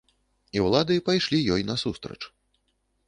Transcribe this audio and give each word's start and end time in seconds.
І 0.57 0.61
ўлады 0.67 0.95
пайшлі 1.09 1.41
ёй 1.57 1.61
насустрач. 1.71 2.21